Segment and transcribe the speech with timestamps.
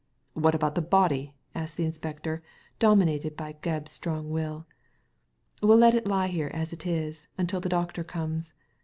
[0.33, 2.41] "What about the body?" asked the inspector,
[2.79, 4.65] dominated by Gebb's strong will"
[5.61, 8.51] We'll let it lie here as it is, until the doctor comes.